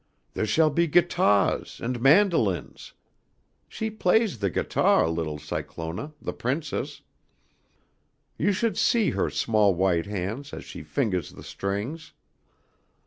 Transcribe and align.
Theah 0.33 0.47
shall 0.47 0.71
be 0.71 0.87
guitahs 0.87 1.79
and 1.79 2.01
mandolins. 2.01 2.93
She 3.69 3.91
plays 3.91 4.39
the 4.39 4.49
guitah 4.49 5.05
a 5.05 5.09
little, 5.11 5.37
Cyclona, 5.37 6.13
the 6.19 6.33
Princess. 6.33 7.03
You 8.35 8.51
should 8.51 8.79
see 8.79 9.11
her 9.11 9.29
small 9.29 9.75
white 9.75 10.07
hands 10.07 10.53
as 10.55 10.65
she 10.65 10.81
fingahs 10.81 11.35
the 11.35 11.43
strings. 11.43 12.13